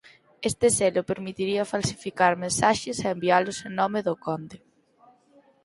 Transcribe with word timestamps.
Este 0.49 0.67
selo 0.77 1.01
permitiría 1.11 1.69
falsificar 1.73 2.31
mensaxes 2.43 2.97
e 2.99 3.07
envialos 3.15 3.57
en 3.67 3.73
nome 3.79 3.99
do 4.07 4.15
conde. 4.25 4.57